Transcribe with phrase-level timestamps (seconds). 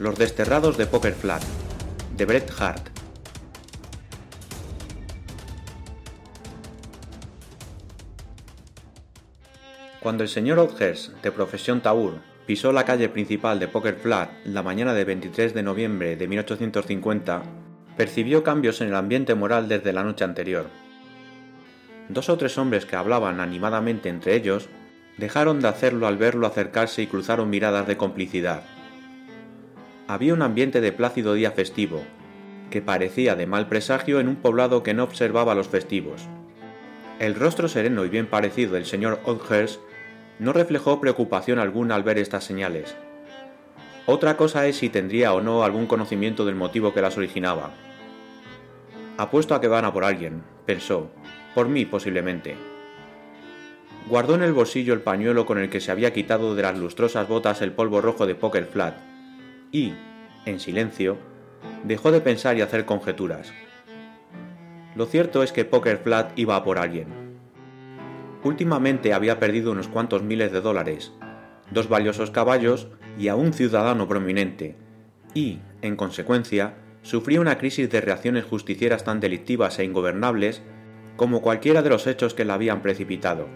[0.00, 1.42] Los desterrados de Poker Flat,
[2.16, 2.88] de Bret Hart.
[10.00, 12.14] Cuando el señor Oathurst, de profesión Taur,
[12.46, 17.42] pisó la calle principal de Poker Flat la mañana del 23 de noviembre de 1850,
[17.98, 20.64] percibió cambios en el ambiente moral desde la noche anterior.
[22.08, 24.70] Dos o tres hombres que hablaban animadamente entre ellos
[25.18, 28.62] dejaron de hacerlo al verlo acercarse y cruzaron miradas de complicidad.
[30.10, 32.02] Había un ambiente de plácido día festivo,
[32.68, 36.26] que parecía de mal presagio en un poblado que no observaba los festivos.
[37.20, 39.80] El rostro sereno y bien parecido del señor Oldhurst
[40.40, 42.96] no reflejó preocupación alguna al ver estas señales.
[44.04, 47.70] Otra cosa es si tendría o no algún conocimiento del motivo que las originaba.
[49.16, 51.08] Apuesto a que van a por alguien, pensó,
[51.54, 52.56] por mí posiblemente.
[54.08, 57.28] Guardó en el bolsillo el pañuelo con el que se había quitado de las lustrosas
[57.28, 59.10] botas el polvo rojo de Poker Flat
[59.72, 59.94] y,
[60.46, 61.18] en silencio,
[61.84, 63.52] dejó de pensar y hacer conjeturas.
[64.94, 67.08] Lo cierto es que Poker Flat iba a por alguien.
[68.42, 71.12] Últimamente había perdido unos cuantos miles de dólares,
[71.70, 74.76] dos valiosos caballos y a un ciudadano prominente,
[75.34, 80.62] y, en consecuencia, sufría una crisis de reacciones justicieras tan delictivas e ingobernables
[81.16, 83.46] como cualquiera de los hechos que la habían precipitado.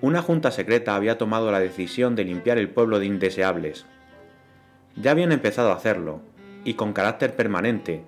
[0.00, 3.86] Una junta secreta había tomado la decisión de limpiar el pueblo de indeseables.
[4.96, 6.20] Ya habían empezado a hacerlo,
[6.64, 8.04] y con carácter permanente,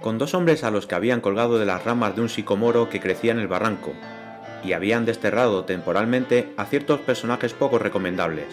[0.00, 3.00] con dos hombres a los que habían colgado de las ramas de un sicomoro que
[3.00, 3.92] crecía en el barranco,
[4.64, 8.46] y habían desterrado temporalmente a ciertos personajes poco recomendables.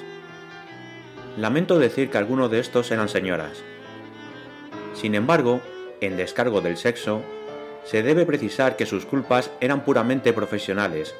[1.37, 3.63] Lamento decir que algunos de estos eran señoras.
[4.93, 5.61] Sin embargo,
[6.01, 7.21] en descargo del sexo,
[7.83, 11.15] se debe precisar que sus culpas eran puramente profesionales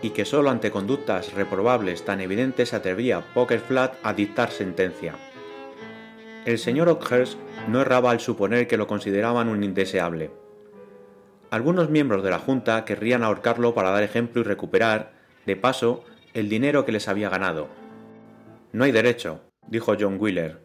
[0.00, 5.14] y que solo ante conductas reprobables tan evidentes se atrevía Poker Flat a dictar sentencia.
[6.44, 7.38] El señor Oakhurst
[7.68, 10.30] no erraba al suponer que lo consideraban un indeseable
[11.52, 15.12] algunos miembros de la Junta querrían ahorcarlo para dar ejemplo y recuperar,
[15.44, 16.02] de paso,
[16.32, 17.68] el dinero que les había ganado.
[18.72, 20.60] No hay derecho, dijo John Wheeler,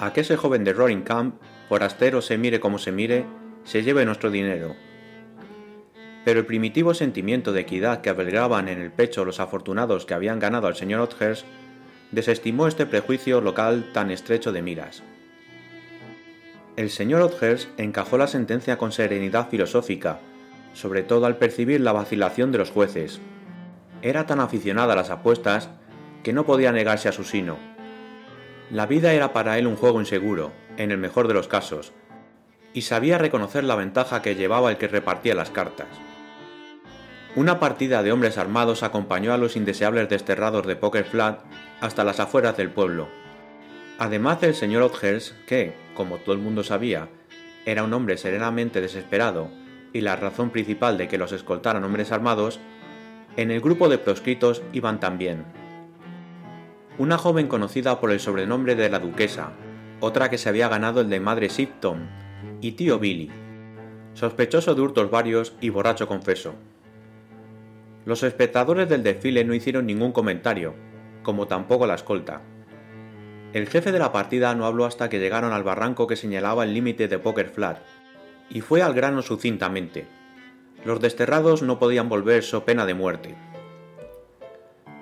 [0.00, 1.36] a que ese joven de Roaring Camp,
[1.68, 3.24] forastero se mire como se mire,
[3.62, 4.74] se lleve nuestro dinero.
[6.24, 10.40] Pero el primitivo sentimiento de equidad que albergaban en el pecho los afortunados que habían
[10.40, 11.44] ganado al señor Others
[12.10, 15.04] desestimó este prejuicio local tan estrecho de miras.
[16.76, 20.20] El señor Others encajó la sentencia con serenidad filosófica
[20.72, 23.20] sobre todo al percibir la vacilación de los jueces.
[24.00, 25.70] Era tan aficionada a las apuestas
[26.22, 27.56] que no podía negarse a su sino.
[28.70, 31.92] La vida era para él un juego inseguro, en el mejor de los casos,
[32.72, 35.88] y sabía reconocer la ventaja que llevaba el que repartía las cartas.
[37.36, 41.40] Una partida de hombres armados acompañó a los indeseables desterrados de Poker Flat
[41.80, 43.08] hasta las afueras del pueblo.
[43.98, 47.08] Además del señor Others, que, como todo el mundo sabía,
[47.64, 49.48] era un hombre serenamente desesperado
[49.92, 52.58] y la razón principal de que los escoltaran hombres armados,
[53.36, 55.44] en el grupo de proscritos iban también
[56.98, 59.52] una joven conocida por el sobrenombre de la duquesa,
[60.00, 62.08] otra que se había ganado el de madre Sipton,
[62.60, 63.30] y tío Billy,
[64.12, 66.54] sospechoso de hurtos varios y borracho confeso.
[68.04, 70.74] Los espectadores del desfile no hicieron ningún comentario,
[71.22, 72.42] como tampoco la escolta.
[73.52, 76.72] El jefe de la partida no habló hasta que llegaron al barranco que señalaba el
[76.72, 77.78] límite de Poker Flat,
[78.48, 80.06] y fue al grano sucintamente.
[80.86, 83.34] Los desterrados no podían volver so pena de muerte.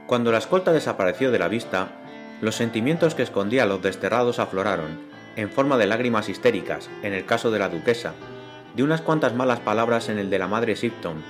[0.08, 1.92] Cuando la escolta desapareció de la vista,
[2.40, 4.98] los sentimientos que escondía a los desterrados afloraron,
[5.36, 8.14] en forma de lágrimas histéricas, en el caso de la duquesa,
[8.74, 11.22] de unas cuantas malas palabras en el de la madre Sipton,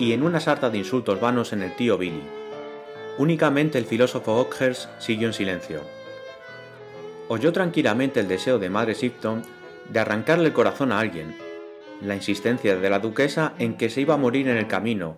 [0.00, 2.22] y en una sarta de insultos vanos en el tío Billy.
[3.18, 5.99] Únicamente el filósofo Oakhurst siguió en silencio.
[7.32, 9.44] Oyó tranquilamente el deseo de madre Sipton
[9.88, 11.36] de arrancarle el corazón a alguien,
[12.02, 15.16] la insistencia de la duquesa en que se iba a morir en el camino,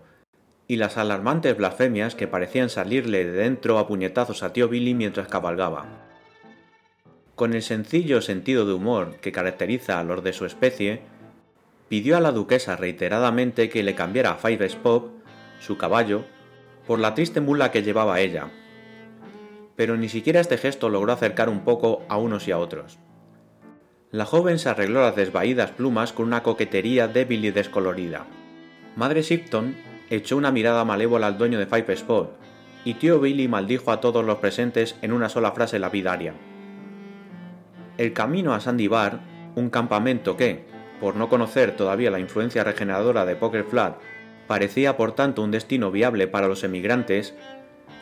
[0.69, 5.27] y las alarmantes blasfemias que parecían salirle de dentro a puñetazos a tío Billy mientras
[5.29, 5.87] cabalgaba.
[7.35, 11.01] Con el sencillo sentido de humor que caracteriza a los de su especie,
[11.89, 15.09] pidió a la duquesa reiteradamente que le cambiara a Five Spop,
[15.61, 16.27] su caballo,
[16.87, 18.51] por la triste mula que llevaba ella.
[19.77, 22.99] Pero ni siquiera este gesto logró acercar un poco a unos y a otros.
[24.11, 28.27] La joven se arregló las desvaídas plumas con una coquetería débil y descolorida.
[28.95, 29.75] Madre Sipton
[30.11, 32.37] echó una mirada malévola al dueño de Five Spot,
[32.85, 36.35] y tío Billy maldijo a todos los presentes en una sola frase lapidaria.
[37.97, 39.21] El camino a Sandy Bar,
[39.55, 40.67] un campamento que,
[41.01, 43.97] por no conocer todavía la influencia regeneradora de Poker Flat,
[44.47, 47.35] parecía por tanto un destino viable para los emigrantes,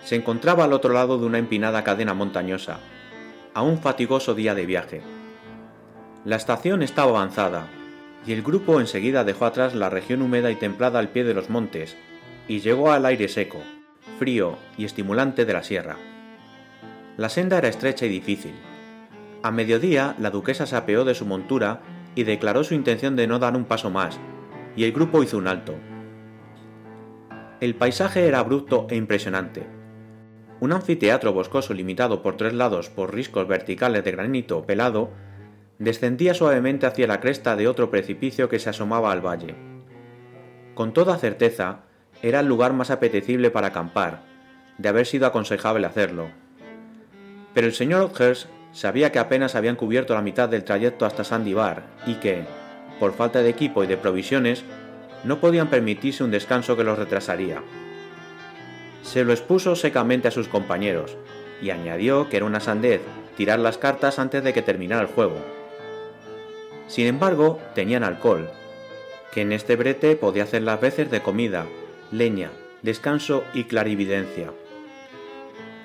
[0.05, 2.79] se encontraba al otro lado de una empinada cadena montañosa,
[3.55, 5.03] a un fatigoso día de viaje.
[6.25, 7.67] La estación estaba avanzada,
[8.27, 11.51] y el grupo enseguida dejó atrás la región húmeda y templada al pie de los
[11.51, 11.97] montes,
[12.49, 13.59] y llegó al aire seco,
[14.19, 15.97] frío y estimulante de la sierra.
[17.17, 18.55] La senda era estrecha y difícil.
[19.43, 21.81] A mediodía, la duquesa se apeó de su montura
[22.15, 24.19] y declaró su intención de no dar un paso más,
[24.77, 25.75] y el grupo hizo un alto.
[27.61, 29.80] El paisaje era abrupto e impresionante.
[30.61, 35.11] Un anfiteatro boscoso limitado por tres lados por riscos verticales de granito pelado
[35.79, 39.55] descendía suavemente hacia la cresta de otro precipicio que se asomaba al valle.
[40.75, 41.81] Con toda certeza,
[42.23, 44.23] era el lugar más apetecible para acampar,
[44.77, 46.29] de haber sido aconsejable hacerlo.
[47.55, 51.85] Pero el señor Oakhurst sabía que apenas habían cubierto la mitad del trayecto hasta Sandibar
[52.07, 52.45] y que,
[52.99, 54.63] por falta de equipo y de provisiones,
[55.25, 57.63] no podían permitirse un descanso que los retrasaría.
[59.03, 61.17] Se lo expuso secamente a sus compañeros
[61.63, 63.01] y añadió que era una sandez
[63.37, 65.37] tirar las cartas antes de que terminara el juego.
[66.87, 68.51] Sin embargo, tenían alcohol,
[69.33, 71.67] que en este brete podía hacer las veces de comida,
[72.11, 72.51] leña,
[72.83, 74.53] descanso y clarividencia.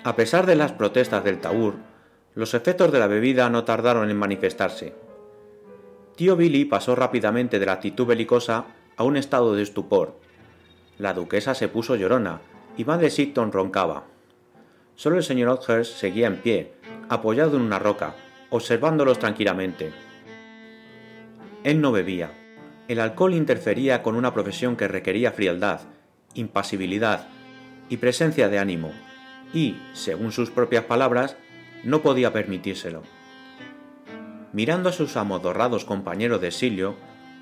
[0.03, 1.75] A pesar de las protestas del Taur,
[2.33, 4.93] los efectos de la bebida no tardaron en manifestarse.
[6.15, 8.65] Tío Billy pasó rápidamente de la actitud belicosa
[8.97, 10.19] a un estado de estupor.
[10.97, 12.41] La duquesa se puso llorona
[12.77, 14.05] y Madre Sitton roncaba.
[14.95, 16.73] Solo el señor Oakhurst seguía en pie,
[17.09, 18.15] apoyado en una roca,
[18.49, 19.91] observándolos tranquilamente.
[21.63, 22.31] Él no bebía.
[22.87, 25.81] El alcohol interfería con una profesión que requería frialdad,
[26.33, 27.27] impasibilidad
[27.89, 28.91] y presencia de ánimo,
[29.53, 31.35] y, según sus propias palabras,
[31.83, 33.03] no podía permitírselo.
[34.53, 36.95] Mirando a sus amodorrados compañeros de exilio,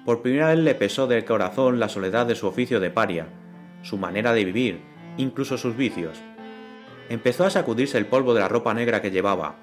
[0.05, 3.27] por primera vez le pesó del corazón la soledad de su oficio de paria,
[3.83, 4.81] su manera de vivir,
[5.17, 6.19] incluso sus vicios.
[7.09, 9.55] Empezó a sacudirse el polvo de la ropa negra que llevaba,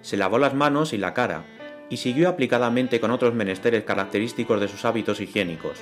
[0.00, 1.44] se lavó las manos y la cara,
[1.88, 5.80] y siguió aplicadamente con otros menesteres característicos de sus hábitos higiénicos.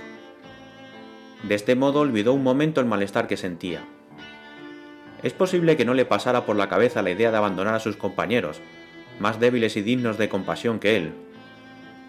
[1.43, 3.85] De este modo olvidó un momento el malestar que sentía.
[5.23, 7.97] Es posible que no le pasara por la cabeza la idea de abandonar a sus
[7.97, 8.61] compañeros,
[9.19, 11.15] más débiles y dignos de compasión que él,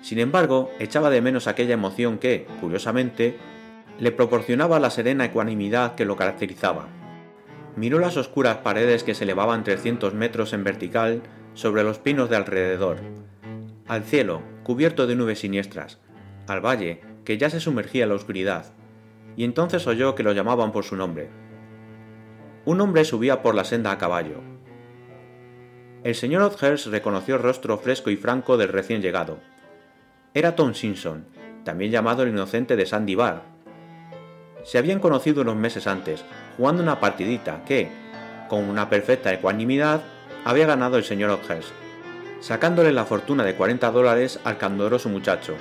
[0.02, 3.38] sin embargo, echaba de menos aquella emoción que, curiosamente,
[4.00, 6.88] le proporcionaba la serena ecuanimidad que lo caracterizaba.
[7.76, 11.22] Miró las oscuras paredes que se elevaban 300 metros en vertical
[11.54, 12.98] sobre los pinos de alrededor,
[13.88, 16.00] al cielo, cubierto de nubes siniestras,
[16.48, 18.74] al valle, que ya se sumergía en la oscuridad,
[19.36, 21.30] y entonces oyó que lo llamaban por su nombre.
[22.66, 24.42] Un hombre subía por la senda a caballo.
[26.04, 29.40] El señor Oakhurst reconoció el rostro fresco y franco del recién llegado
[30.34, 31.26] era Tom Simpson,
[31.66, 33.44] también llamado el inocente de Sandy Bar.
[34.64, 36.24] Se habían conocido unos meses antes,
[36.62, 37.90] jugando una partidita que,
[38.48, 40.04] con una perfecta ecuanimidad,
[40.46, 41.72] había ganado el señor Oakhurst,
[42.40, 45.56] sacándole la fortuna de 40 dólares al candoroso muchacho.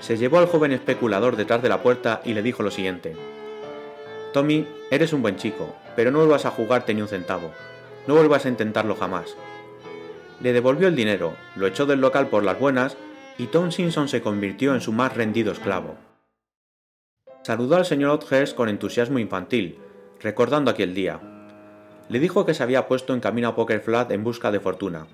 [0.00, 3.16] Se llevó al joven especulador detrás de la puerta y le dijo lo siguiente.
[4.34, 7.50] Tommy, eres un buen chico, pero no vuelvas a jugarte ni un centavo.
[8.06, 9.34] No vuelvas a intentarlo jamás.
[10.42, 12.98] Le devolvió el dinero, lo echó del local por las buenas
[13.38, 15.96] y Tom Simpson se convirtió en su más rendido esclavo.
[17.44, 19.78] Saludó al señor Oakhurst con entusiasmo infantil,
[20.22, 21.20] recordando aquel día.
[22.08, 25.06] Le dijo que se había puesto en camino a Poker Flat en busca de fortuna.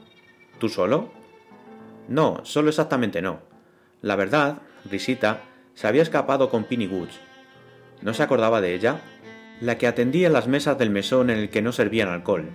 [0.58, 1.10] ¿Tú solo?
[2.08, 3.40] No, solo exactamente no.
[4.02, 5.40] La verdad, risita,
[5.74, 7.18] se había escapado con Pinny Woods.
[8.02, 9.00] ¿No se acordaba de ella?
[9.60, 12.50] La que atendía las mesas del mesón en el que no servían alcohol.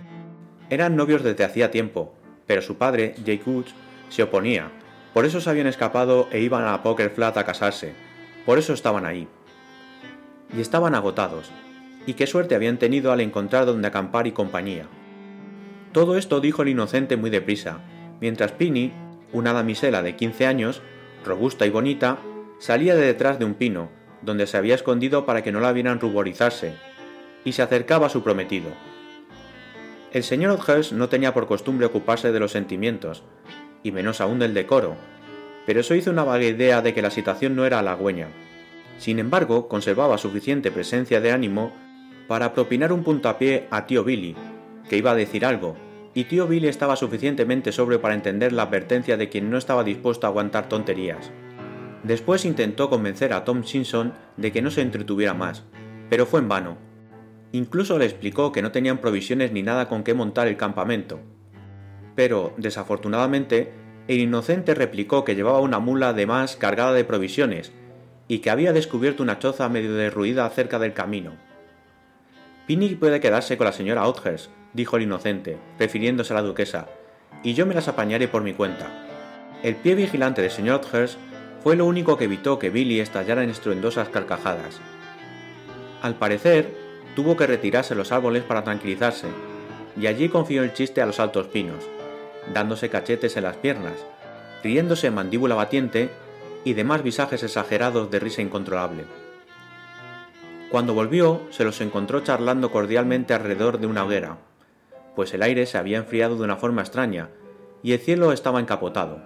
[0.70, 2.14] Eran novios desde hacía tiempo,
[2.46, 3.74] pero su padre, Jake Woods,
[4.08, 4.70] se oponía,
[5.14, 7.94] por eso se habían escapado e iban a Poker Flat a casarse.
[8.44, 9.28] Por eso estaban ahí.
[10.52, 11.52] Y estaban agotados.
[12.06, 14.86] Y qué suerte habían tenido al encontrar donde acampar y compañía.
[15.92, 17.80] Todo esto dijo el inocente muy deprisa,
[18.20, 18.92] mientras Pini,
[19.32, 20.82] una damisela de 15 años,
[21.24, 22.18] robusta y bonita,
[22.58, 23.90] salía de detrás de un pino,
[24.22, 26.74] donde se había escondido para que no la vieran ruborizarse,
[27.44, 28.70] y se acercaba a su prometido.
[30.12, 33.22] El señor Oakhurst no tenía por costumbre ocuparse de los sentimientos,
[33.82, 34.96] y menos aún del decoro,
[35.66, 38.28] pero eso hizo una vaga idea de que la situación no era halagüeña.
[38.98, 41.72] Sin embargo, conservaba suficiente presencia de ánimo
[42.28, 44.36] para propinar un puntapié a tío Billy,
[44.88, 45.76] que iba a decir algo,
[46.14, 50.26] y tío Billy estaba suficientemente sobrio para entender la advertencia de quien no estaba dispuesto
[50.26, 51.30] a aguantar tonterías.
[52.02, 55.64] Después intentó convencer a Tom Simpson de que no se entretuviera más,
[56.10, 56.76] pero fue en vano.
[57.52, 61.20] Incluso le explicó que no tenían provisiones ni nada con qué montar el campamento,
[62.14, 63.72] pero, desafortunadamente,
[64.06, 67.72] el inocente replicó que llevaba una mula de más cargada de provisiones
[68.28, 71.32] y que había descubierto una choza medio derruida cerca del camino.
[72.66, 76.88] Pinny puede quedarse con la señora Oathurst, dijo el inocente, refiriéndose a la duquesa,
[77.42, 79.06] y yo me las apañaré por mi cuenta.
[79.62, 81.18] El pie vigilante del señor Others
[81.62, 84.80] fue lo único que evitó que Billy estallara en estruendosas carcajadas.
[86.00, 86.74] Al parecer,
[87.14, 89.28] tuvo que retirarse los árboles para tranquilizarse,
[90.00, 91.84] y allí confió el chiste a los altos pinos,
[92.54, 93.94] dándose cachetes en las piernas,
[94.62, 96.08] riéndose mandíbula batiente
[96.64, 99.04] y demás visajes exagerados de risa incontrolable.
[100.74, 104.38] Cuando volvió, se los encontró charlando cordialmente alrededor de una hoguera,
[105.14, 107.30] pues el aire se había enfriado de una forma extraña
[107.84, 109.22] y el cielo estaba encapotado.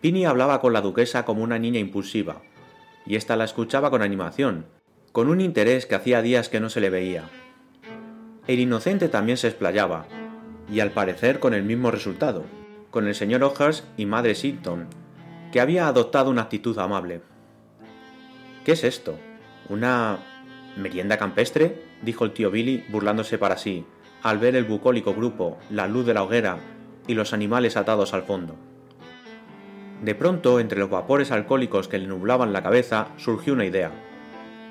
[0.00, 2.42] Pini hablaba con la duquesa como una niña impulsiva,
[3.06, 4.66] y ésta la escuchaba con animación,
[5.10, 7.24] con un interés que hacía días que no se le veía.
[8.46, 10.06] El inocente también se explayaba,
[10.70, 12.44] y al parecer con el mismo resultado,
[12.92, 14.86] con el señor Ojers y madre Sinton,
[15.50, 17.20] que había adoptado una actitud amable.
[18.64, 19.18] ¿Qué es esto?
[19.68, 20.18] ¿Una
[20.76, 21.82] merienda campestre?
[22.02, 23.84] dijo el tío Billy, burlándose para sí,
[24.22, 26.58] al ver el bucólico grupo, la luz de la hoguera
[27.06, 28.56] y los animales atados al fondo.
[30.02, 33.90] De pronto, entre los vapores alcohólicos que le nublaban la cabeza, surgió una idea.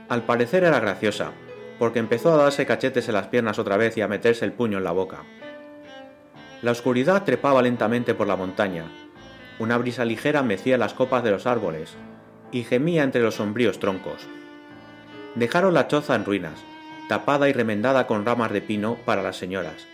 [0.07, 1.31] Al parecer era graciosa,
[1.79, 4.77] porque empezó a darse cachetes en las piernas otra vez y a meterse el puño
[4.77, 5.23] en la boca.
[6.61, 8.85] La oscuridad trepaba lentamente por la montaña.
[9.59, 11.95] Una brisa ligera mecía las copas de los árboles
[12.51, 14.27] y gemía entre los sombríos troncos.
[15.37, 16.63] Dejaron la choza en ruinas,
[17.07, 19.87] tapada y remendada con ramas de pino para las señoras.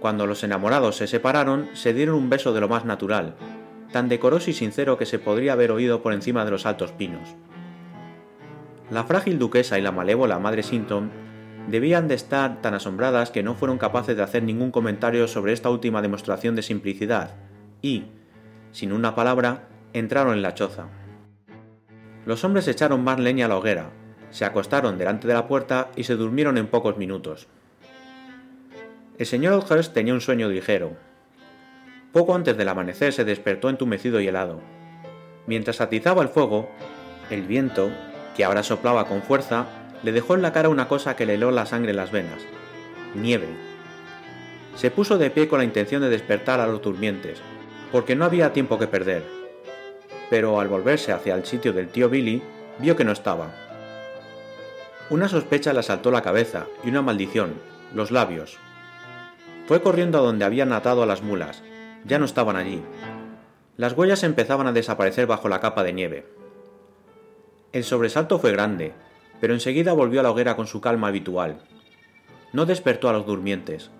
[0.00, 3.34] Cuando los enamorados se separaron, se dieron un beso de lo más natural,
[3.92, 7.36] tan decoroso y sincero que se podría haber oído por encima de los altos pinos.
[8.90, 11.10] La frágil duquesa y la malévola madre Sinton
[11.68, 15.68] debían de estar tan asombradas que no fueron capaces de hacer ningún comentario sobre esta
[15.68, 17.34] última demostración de simplicidad
[17.82, 18.04] y,
[18.72, 20.86] sin una palabra, entraron en la choza.
[22.24, 23.90] Los hombres echaron más leña a la hoguera,
[24.36, 27.46] se acostaron delante de la puerta y se durmieron en pocos minutos.
[29.16, 30.92] El señor Oldhurst tenía un sueño ligero,
[32.12, 34.60] poco antes del amanecer se despertó entumecido y helado.
[35.46, 36.68] Mientras atizaba el fuego,
[37.30, 37.90] el viento,
[38.36, 39.64] que ahora soplaba con fuerza,
[40.02, 42.42] le dejó en la cara una cosa que le heló la sangre en las venas.
[43.14, 43.48] Nieve.
[44.74, 47.38] Se puso de pie con la intención de despertar a los durmientes,
[47.90, 49.24] porque no había tiempo que perder.
[50.28, 52.42] Pero al volverse hacia el sitio del tío Billy,
[52.78, 53.65] vio que no estaba.
[55.08, 57.54] Una sospecha le asaltó la cabeza y una maldición,
[57.94, 58.58] los labios.
[59.66, 61.62] Fue corriendo a donde habían atado a las mulas,
[62.04, 62.82] ya no estaban allí.
[63.76, 66.26] Las huellas empezaban a desaparecer bajo la capa de nieve.
[67.72, 68.94] El sobresalto fue grande,
[69.40, 71.60] pero enseguida volvió a la hoguera con su calma habitual.
[72.52, 73.90] No despertó a los durmientes.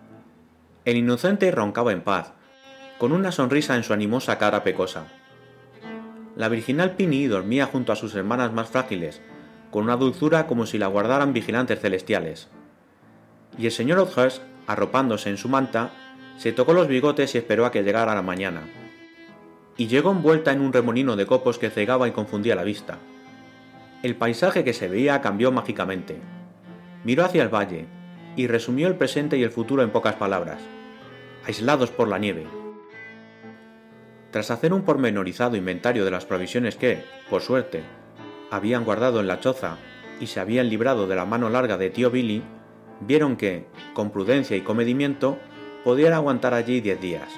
[0.85, 2.33] El inocente roncaba en paz,
[2.99, 5.07] con una sonrisa en su animosa cara pecosa.
[6.35, 9.21] La virginal Pini dormía junto a sus hermanas más frágiles,
[9.77, 12.49] con una dulzura como si la guardaran vigilantes celestiales.
[13.59, 15.91] Y el señor Others, arropándose en su manta,
[16.39, 18.63] se tocó los bigotes y esperó a que llegara la mañana.
[19.77, 22.97] Y llegó envuelta en un remolino de copos que cegaba y confundía la vista.
[24.03, 26.23] El paisaje que se veía cambió mágicamente.
[27.05, 27.85] Miró hacia el valle
[28.35, 30.63] y resumió el presente y el futuro en pocas palabras,
[31.47, 32.47] aislados por la nieve.
[34.31, 37.83] Tras hacer un pormenorizado inventario de las provisiones que, por suerte,
[38.51, 39.79] habían guardado en la choza
[40.21, 42.43] y se habían librado de la mano larga de tío Billy,
[43.01, 45.39] vieron que, con prudencia y comedimiento,
[45.85, 47.29] podían aguantar allí diez días.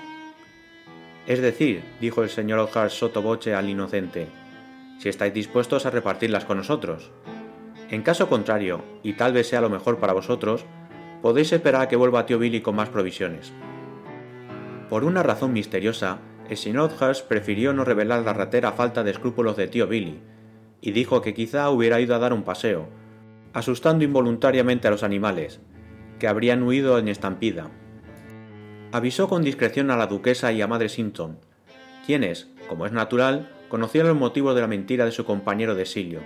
[1.27, 4.29] Es decir, dijo el señor Soto sotoboche al inocente,
[4.99, 7.11] si estáis dispuestos a repartirlas con nosotros.
[7.91, 10.65] En caso contrario, y tal vez sea lo mejor para vosotros,
[11.23, 13.53] podéis esperar a que vuelva tío Billy con más provisiones.
[14.89, 16.93] Por una razón misteriosa, el señor
[17.29, 20.23] prefirió no revelar la ratera falta de escrúpulos de tío Billy,
[20.81, 22.89] y dijo que quizá hubiera ido a dar un paseo,
[23.53, 25.61] asustando involuntariamente a los animales,
[26.19, 27.71] que habrían huido en estampida.
[28.93, 31.39] Avisó con discreción a la duquesa y a Madre Sinton,
[32.07, 36.21] quienes, como es natural, conocían los motivos de la mentira de su compañero de exilio.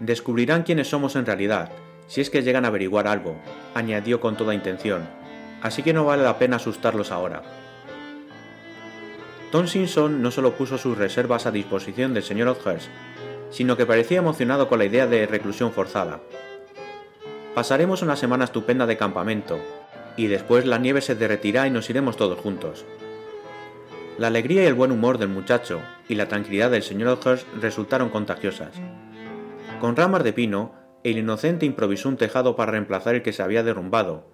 [0.00, 1.70] Descubrirán quiénes somos en realidad,
[2.06, 3.36] si es que llegan a averiguar algo,
[3.74, 5.02] añadió con toda intención,
[5.60, 7.42] así que no vale la pena asustarlos ahora.
[9.50, 12.88] Tom Simpson no solo puso sus reservas a disposición del señor Others,
[13.50, 16.20] sino que parecía emocionado con la idea de reclusión forzada.
[17.54, 19.58] Pasaremos una semana estupenda de campamento,
[20.16, 22.84] y después la nieve se derretirá y nos iremos todos juntos.
[24.18, 28.10] La alegría y el buen humor del muchacho y la tranquilidad del señor Others resultaron
[28.10, 28.74] contagiosas.
[29.80, 30.74] Con ramas de pino,
[31.04, 34.28] el inocente improvisó un tejado para reemplazar el que se había derrumbado,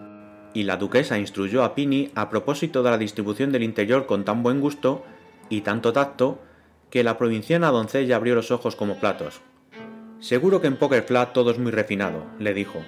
[0.54, 4.42] y la duquesa instruyó a Pini a propósito de la distribución del interior con tan
[4.42, 5.04] buen gusto
[5.50, 6.38] y tanto tacto
[6.94, 9.40] que la provinciana doncella abrió los ojos como platos.
[10.20, 12.84] Seguro que en Poker Flat todo es muy refinado, le dijo.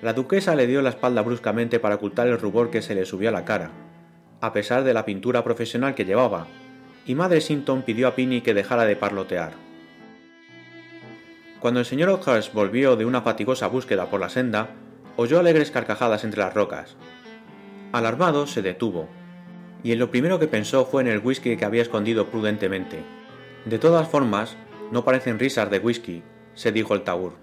[0.00, 3.28] La duquesa le dio la espalda bruscamente para ocultar el rubor que se le subió
[3.28, 3.72] a la cara,
[4.40, 6.46] a pesar de la pintura profesional que llevaba,
[7.04, 9.52] y Madre Sinton pidió a Pini que dejara de parlotear.
[11.60, 14.70] Cuando el señor Oakhurst volvió de una fatigosa búsqueda por la senda,
[15.16, 16.96] oyó alegres carcajadas entre las rocas.
[17.92, 19.10] Alarmado, se detuvo,
[19.84, 23.04] y en lo primero que pensó fue en el whisky que había escondido prudentemente.
[23.66, 24.56] De todas formas,
[24.90, 26.22] no parecen risas de whisky,
[26.54, 27.34] se dijo el Taur.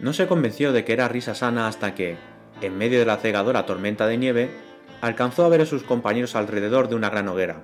[0.00, 2.16] No se convenció de que era risa sana hasta que,
[2.60, 4.50] en medio de la cegadora tormenta de nieve,
[5.00, 7.62] alcanzó a ver a sus compañeros alrededor de una gran hoguera.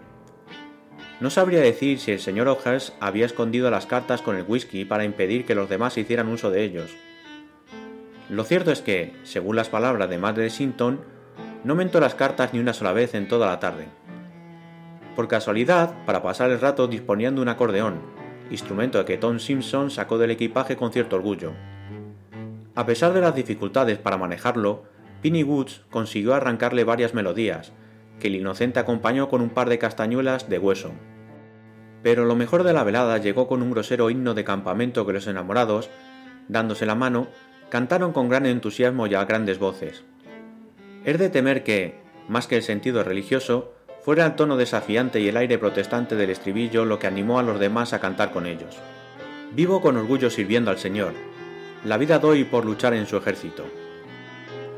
[1.20, 5.04] No sabría decir si el señor O'Hare había escondido las cartas con el whisky para
[5.04, 6.90] impedir que los demás hicieran uso de ellos.
[8.28, 11.00] Lo cierto es que, según las palabras de Madre Sinton,
[11.64, 13.88] no mentó las cartas ni una sola vez en toda la tarde.
[15.16, 18.00] Por casualidad, para pasar el rato disponían de un acordeón,
[18.50, 21.52] instrumento que Tom Simpson sacó del equipaje con cierto orgullo.
[22.74, 24.84] A pesar de las dificultades para manejarlo,
[25.20, 27.72] Pinny Woods consiguió arrancarle varias melodías,
[28.20, 30.92] que el inocente acompañó con un par de castañuelas de hueso.
[32.02, 35.26] Pero lo mejor de la velada llegó con un grosero himno de campamento que los
[35.26, 35.90] enamorados,
[36.48, 37.28] dándose la mano,
[37.68, 40.04] cantaron con gran entusiasmo y a grandes voces.
[41.04, 45.36] Es de temer que, más que el sentido religioso, fuera el tono desafiante y el
[45.36, 48.76] aire protestante del estribillo lo que animó a los demás a cantar con ellos.
[49.52, 51.12] Vivo con orgullo sirviendo al Señor.
[51.84, 53.64] La vida doy por luchar en su ejército.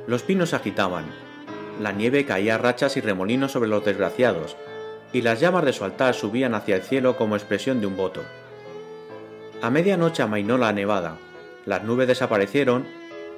[0.06, 1.04] Los pinos agitaban.
[1.80, 4.56] La nieve caía a rachas y remolinos sobre los desgraciados,
[5.12, 8.22] y las llamas de su altar subían hacia el cielo como expresión de un voto.
[9.60, 11.18] A medianoche amainó la nevada,
[11.66, 12.86] las nubes desaparecieron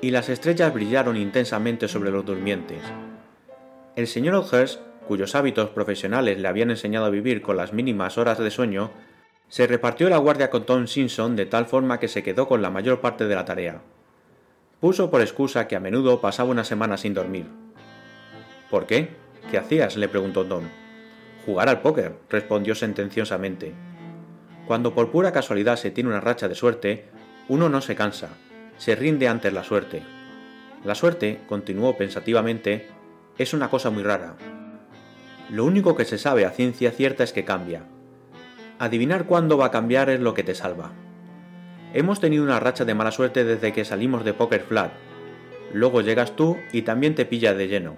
[0.01, 2.81] y las estrellas brillaron intensamente sobre los durmientes.
[3.97, 8.39] El señor O'Hurst cuyos hábitos profesionales le habían enseñado a vivir con las mínimas horas
[8.39, 8.91] de sueño,
[9.49, 12.71] se repartió la guardia con Tom Simpson de tal forma que se quedó con la
[12.71, 13.81] mayor parte de la tarea.
[14.81, 17.47] Puso por excusa que a menudo pasaba una semana sin dormir.
[18.71, 19.11] ¿Por qué?
[19.51, 19.97] ¿Qué hacías?
[19.97, 20.65] le preguntó Tom.
[21.47, 23.75] Jugar al póker, respondió sentenciosamente.
[24.67, 27.05] Cuando por pura casualidad se tiene una racha de suerte,
[27.49, 28.31] uno no se cansa,
[28.79, 30.03] se rinde ante la suerte.
[30.85, 32.89] La suerte, continuó pensativamente,
[33.39, 34.37] es una cosa muy rara,
[35.55, 37.85] lo único que se sabe a ciencia cierta es que cambia.
[38.81, 40.91] Adivinar cuándo va a cambiar es lo que te salva.
[41.93, 44.91] Hemos tenido una racha de mala suerte desde que salimos de Poker Flat.
[45.73, 47.97] Luego llegas tú y también te pilla de lleno.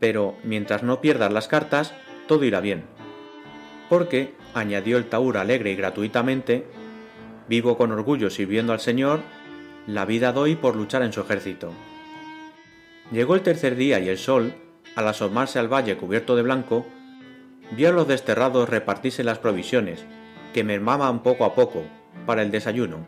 [0.00, 1.94] Pero mientras no pierdas las cartas,
[2.26, 2.82] todo irá bien.
[3.88, 6.66] Porque, añadió el Taur alegre y gratuitamente,
[7.48, 9.20] vivo con orgullo sirviendo al Señor,
[9.86, 11.72] la vida doy por luchar en su ejército.
[13.12, 14.54] Llegó el tercer día y el sol,
[14.94, 16.86] al asomarse al valle cubierto de blanco,
[17.72, 20.04] vio a los desterrados repartirse las provisiones,
[20.52, 21.82] que mermaban poco a poco,
[22.26, 23.06] para el desayuno.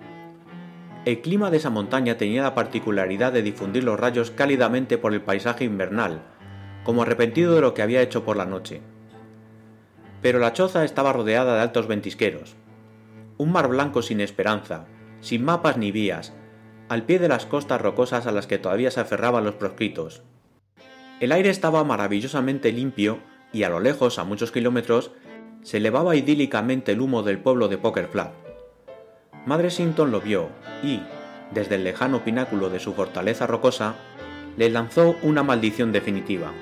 [1.05, 5.23] El clima de esa montaña tenía la particularidad de difundir los rayos cálidamente por el
[5.23, 6.23] paisaje invernal,
[6.83, 8.83] como arrepentido de lo que había hecho por la noche.
[10.21, 12.57] Pero la choza estaba rodeada de altos ventisqueros.
[13.39, 14.87] Un mar blanco sin esperanza,
[15.21, 16.33] sin mapas ni vías,
[16.89, 20.23] al pie de las costas rocosas a las que todavía se aferraban los proscritos.
[21.19, 25.13] El aire estaba maravillosamente limpio y a lo lejos, a muchos kilómetros,
[25.63, 28.35] se elevaba idílicamente el humo del pueblo de Poker Flat.
[29.47, 30.51] Madre Sinton lo vio
[30.83, 31.01] y,
[31.53, 33.95] desde el lejano pináculo de su fortaleza rocosa,
[34.59, 36.53] le lanzó una maldición definitiva.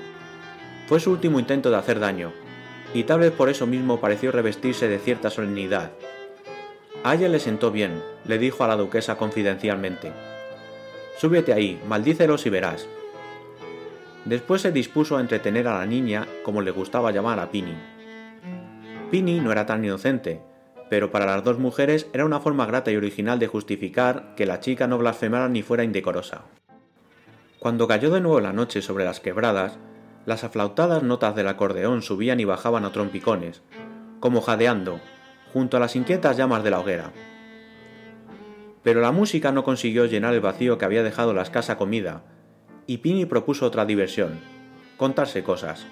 [0.87, 2.31] Fue su último intento de hacer daño,
[2.93, 5.91] y tal vez por eso mismo pareció revestirse de cierta solemnidad.
[7.03, 10.13] A ella le sentó bien, le dijo a la duquesa confidencialmente.
[11.17, 12.87] Súbete ahí, maldícelos y verás.
[14.25, 17.75] Después se dispuso a entretener a la niña como le gustaba llamar a Pini.
[19.11, 20.41] Pini no era tan inocente,
[20.89, 24.59] pero para las dos mujeres era una forma grata y original de justificar que la
[24.59, 26.41] chica no blasfemara ni fuera indecorosa.
[27.59, 29.77] Cuando cayó de nuevo la noche sobre las quebradas,
[30.25, 33.61] las aflautadas notas del acordeón subían y bajaban a trompicones,
[34.19, 34.99] como jadeando,
[35.53, 37.11] junto a las inquietas llamas de la hoguera.
[38.81, 42.23] Pero la música no consiguió llenar el vacío que había dejado la escasa comida,
[42.87, 44.39] y Pini propuso otra diversión,
[44.97, 45.85] contarse cosas.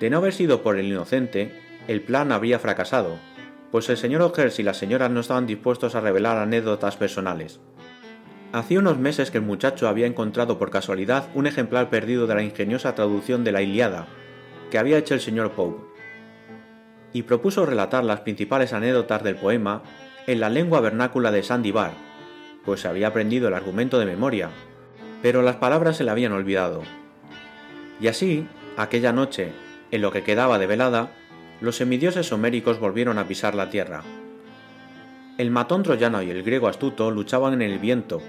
[0.00, 3.18] De no haber sido por el inocente, el plan habría fracasado,
[3.70, 7.60] pues el señor O'Hare y las señoras no estaban dispuestos a revelar anécdotas personales.
[8.52, 12.42] Hacía unos meses que el muchacho había encontrado por casualidad un ejemplar perdido de la
[12.42, 14.06] ingeniosa traducción de la Iliada
[14.70, 15.84] que había hecho el señor Pope,
[17.12, 19.82] y propuso relatar las principales anécdotas del poema
[20.26, 21.92] en la lengua vernácula de Sandy Bar,
[22.64, 24.50] pues había aprendido el argumento de memoria
[25.24, 26.82] pero las palabras se le habían olvidado.
[27.98, 29.52] Y así, aquella noche,
[29.90, 31.12] en lo que quedaba de velada,
[31.62, 34.02] los semidioses homéricos volvieron a pisar la tierra.
[35.38, 38.20] El matón troyano y el griego astuto luchaban en el viento,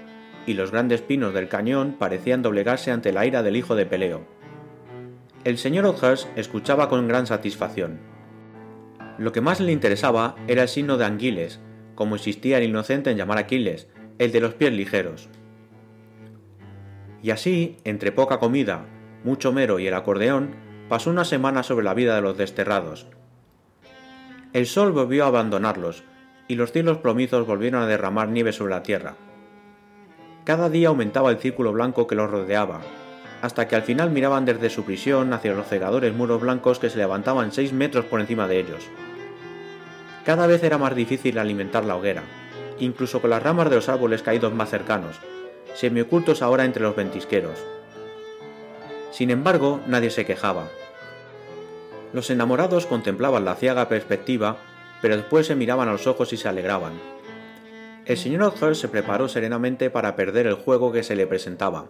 [0.46, 4.26] y los grandes pinos del cañón parecían doblegarse ante la ira del hijo de Peleo.
[5.44, 8.00] El señor Oakhurst escuchaba con gran satisfacción.
[9.18, 11.60] Lo que más le interesaba era el signo de Anguiles,
[11.94, 13.86] como insistía el inocente en llamar Aquiles,
[14.18, 15.28] el de los pies ligeros.
[17.22, 18.86] Y así, entre poca comida,
[19.24, 20.54] mucho mero y el acordeón,
[20.88, 23.06] pasó una semana sobre la vida de los desterrados.
[24.52, 26.04] El sol volvió a abandonarlos,
[26.48, 29.16] y los cielos plomizos volvieron a derramar nieve sobre la tierra.
[30.44, 32.80] Cada día aumentaba el círculo blanco que los rodeaba,
[33.42, 36.98] hasta que al final miraban desde su prisión hacia los cegadores muros blancos que se
[36.98, 38.88] levantaban seis metros por encima de ellos.
[40.24, 42.22] Cada vez era más difícil alimentar la hoguera,
[42.78, 45.20] incluso con las ramas de los árboles caídos más cercanos,
[45.76, 47.58] semiocultos ahora entre los ventisqueros.
[49.10, 50.68] Sin embargo, nadie se quejaba.
[52.12, 54.56] Los enamorados contemplaban la ciaga perspectiva,
[55.02, 56.94] pero después se miraban a los ojos y se alegraban.
[58.06, 61.86] El señor Others se preparó serenamente para perder el juego que se le presentaba.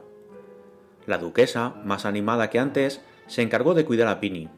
[1.06, 4.48] La duquesa, más animada que antes, se encargó de cuidar a Pini.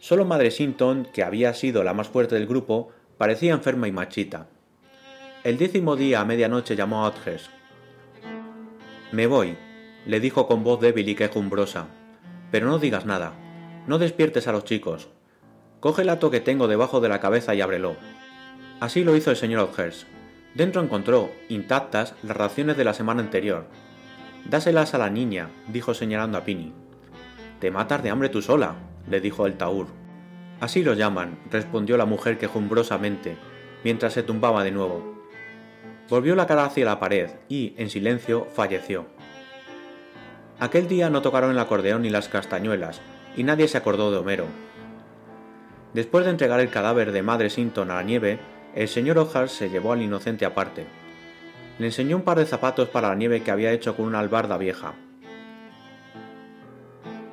[0.00, 4.48] Solo Madre Sinton, que había sido la más fuerte del grupo, parecía enferma y machita.
[5.44, 7.50] El décimo día a medianoche llamó a Others.
[9.14, 9.56] Me voy,
[10.06, 11.86] le dijo con voz débil y quejumbrosa.
[12.50, 13.32] Pero no digas nada.
[13.86, 15.08] No despiertes a los chicos.
[15.78, 17.94] Coge el hato que tengo debajo de la cabeza y ábrelo.
[18.80, 20.08] Así lo hizo el señor Others.
[20.56, 23.68] Dentro encontró, intactas, las raciones de la semana anterior.
[24.50, 26.72] Dáselas a la niña, dijo señalando a Pini.
[27.60, 28.74] Te matas de hambre tú sola,
[29.08, 29.86] le dijo el taur.
[30.58, 33.36] Así lo llaman, respondió la mujer quejumbrosamente,
[33.84, 35.13] mientras se tumbaba de nuevo.
[36.08, 39.06] Volvió la cara hacia la pared y, en silencio, falleció.
[40.60, 43.00] Aquel día no tocaron el acordeón ni las castañuelas,
[43.36, 44.46] y nadie se acordó de Homero.
[45.94, 48.38] Después de entregar el cadáver de Madre Sinton a la nieve,
[48.74, 50.86] el señor Ojar se llevó al inocente aparte.
[51.78, 54.58] Le enseñó un par de zapatos para la nieve que había hecho con una albarda
[54.58, 54.94] vieja.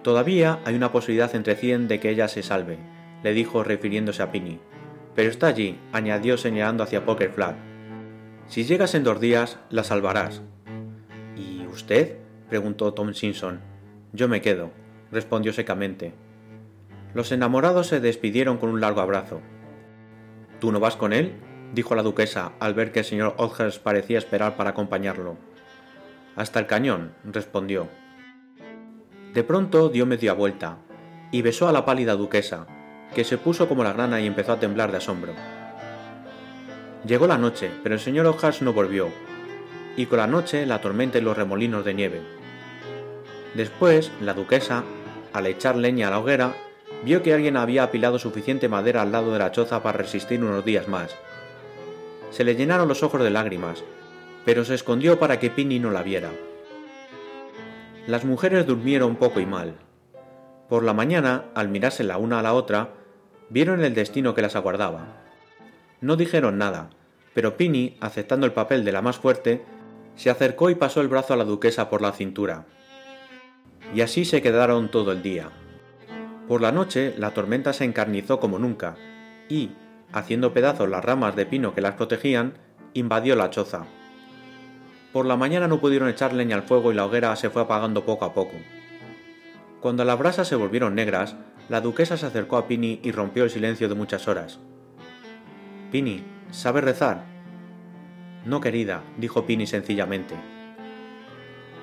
[0.02, 2.78] Todavía hay una posibilidad entre cien de que ella se salve,
[3.24, 4.60] le dijo refiriéndose a Pini.
[5.14, 7.71] Pero está allí, añadió señalando hacia Poker Flat.
[8.52, 10.42] Si llegas en dos días, la salvarás.
[11.38, 12.18] ¿Y usted?
[12.50, 13.62] preguntó Tom Simpson.
[14.12, 14.72] Yo me quedo,
[15.10, 16.14] respondió secamente.
[17.14, 19.40] Los enamorados se despidieron con un largo abrazo.
[20.60, 21.32] ¿Tú no vas con él?
[21.74, 25.38] dijo la duquesa al ver que el señor Others parecía esperar para acompañarlo.
[26.36, 27.88] Hasta el cañón, respondió.
[29.34, 30.78] De pronto dio media vuelta
[31.32, 32.68] y besó a la pálida duquesa,
[33.16, 35.61] que se puso como la grana y empezó a temblar de asombro.
[37.06, 39.10] Llegó la noche, pero el señor Others no volvió,
[39.98, 42.22] y con la noche la tormenta y los remolinos de nieve.
[43.56, 44.84] Después, la duquesa,
[45.34, 46.54] al echar leña a la hoguera,
[47.04, 50.64] vio que alguien había apilado suficiente madera al lado de la choza para resistir unos
[50.64, 51.16] días más.
[52.30, 53.84] Se le llenaron los ojos de lágrimas,
[54.46, 56.30] pero se escondió para que Pini no la viera.
[58.08, 59.76] Las mujeres durmieron poco y mal.
[60.70, 62.90] Por la mañana, al mirarse la una a la otra,
[63.50, 65.21] vieron el destino que las aguardaba.
[66.02, 66.90] No dijeron nada,
[67.34, 69.64] pero Pini, aceptando el papel de la más fuerte,
[70.16, 72.66] se acercó y pasó el brazo a la duquesa por la cintura
[73.94, 75.50] y así se quedaron todo el día.
[76.48, 78.96] Por la noche la tormenta se encarnizó como nunca,
[79.50, 79.72] y,
[80.12, 82.54] haciendo pedazos las ramas de pino que las protegían,
[82.94, 83.86] invadió la choza.
[85.14, 88.06] Por la mañana no pudieron echar leña al fuego y la hoguera se fue apagando
[88.06, 88.56] poco a poco.
[89.82, 91.36] Cuando las brasas se volvieron negras,
[91.68, 94.60] la duquesa se acercó a Pini y rompió el silencio de muchas horas.
[95.92, 97.26] Pini, ¿sabes rezar?
[98.46, 100.36] No, querida, dijo Pini sencillamente.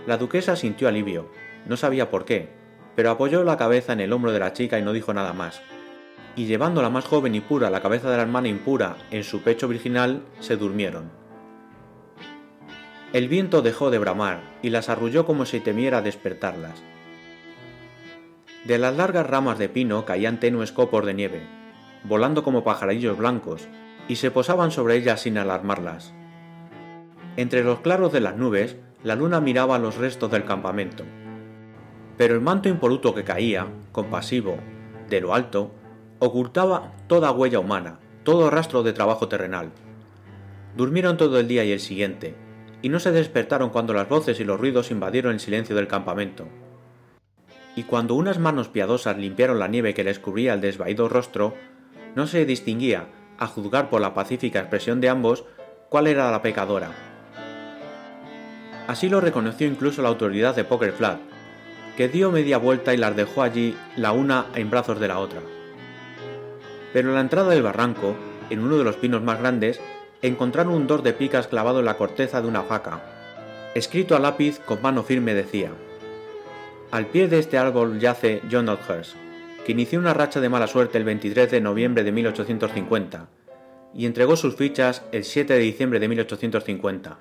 [0.07, 1.31] La duquesa sintió alivio,
[1.67, 2.49] no sabía por qué,
[2.97, 5.61] pero apoyó la cabeza en el hombro de la chica y no dijo nada más.
[6.37, 9.43] Y llevando la más joven y pura la cabeza de la hermana impura en su
[9.43, 11.11] pecho virginal, se durmieron.
[13.13, 16.83] El viento dejó de bramar y las arrulló como si temiera despertarlas.
[18.65, 21.43] De las largas ramas de pino caían tenues copos de nieve,
[22.05, 23.69] volando como pajarillos blancos,
[24.09, 26.15] y se posaban sobre ellas sin alarmarlas.
[27.37, 31.05] Entre los claros de las nubes, la luna miraba los restos del campamento,
[32.17, 34.57] pero el manto impoluto que caía, compasivo,
[35.09, 35.71] de lo alto,
[36.19, 39.71] ocultaba toda huella humana, todo rastro de trabajo terrenal.
[40.77, 42.35] Durmieron todo el día y el siguiente,
[42.83, 46.49] y no se despertaron cuando las voces y los ruidos invadieron el silencio del campamento.
[47.77, 51.55] Y cuando unas manos piadosas limpiaron la nieve que les cubría el desvaído rostro,
[52.17, 53.07] no se distinguía,
[53.39, 55.45] a juzgar por la pacífica expresión de ambos,
[55.89, 56.91] cuál era la pecadora.
[58.87, 61.19] Así lo reconoció incluso la autoridad de Poker Flat,
[61.97, 65.41] que dio media vuelta y las dejó allí la una en brazos de la otra.
[66.93, 68.17] Pero a la entrada del barranco,
[68.51, 69.81] en uno de los pinos más grandes,
[70.23, 73.03] encontraron un dor de picas clavado en la corteza de una faca.
[73.75, 75.71] Escrito a lápiz con mano firme decía:
[76.91, 79.17] Al pie de este árbol yace John Oakhurst,
[79.69, 83.29] que inició una racha de mala suerte el 23 de noviembre de 1850
[83.93, 87.19] y entregó sus fichas el 7 de diciembre de 1850.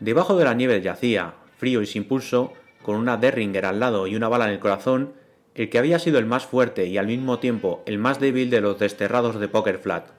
[0.00, 4.16] Debajo de la nieve yacía, frío y sin pulso, con una Derringer al lado y
[4.16, 5.14] una bala en el corazón,
[5.54, 8.60] el que había sido el más fuerte y al mismo tiempo el más débil de
[8.60, 10.10] los desterrados de Poker Flat.